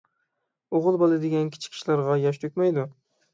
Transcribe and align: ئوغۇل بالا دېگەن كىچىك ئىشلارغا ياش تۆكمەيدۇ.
ئوغۇل 0.77 0.97
بالا 1.01 1.19
دېگەن 1.25 1.51
كىچىك 1.57 1.77
ئىشلارغا 1.77 2.17
ياش 2.23 2.41
تۆكمەيدۇ. 2.47 2.89